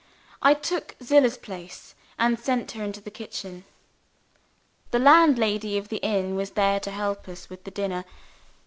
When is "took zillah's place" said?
0.55-1.93